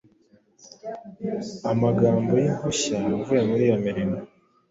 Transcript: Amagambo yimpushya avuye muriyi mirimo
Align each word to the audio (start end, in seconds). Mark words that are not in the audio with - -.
Amagambo 1.71 2.33
yimpushya 2.43 2.97
avuye 3.17 3.41
muriyi 3.49 3.75
mirimo 3.85 4.17